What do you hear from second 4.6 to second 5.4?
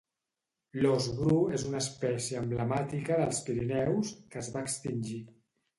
extingir